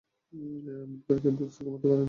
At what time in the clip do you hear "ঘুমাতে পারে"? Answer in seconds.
1.63-1.99